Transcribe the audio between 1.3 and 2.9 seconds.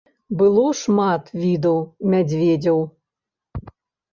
відаў мядзведзяў.